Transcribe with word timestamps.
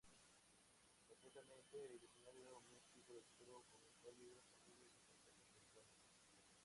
Complementó 1.09 1.85
el 1.85 2.01
escenario 2.03 2.59
místico 2.71 3.13
del 3.13 3.23
título 3.25 3.63
con 3.69 3.81
cálidos 4.01 4.47
sonidos 4.65 4.91
de 4.95 5.03
paisaje 5.23 5.47
electrónicos. 5.51 5.85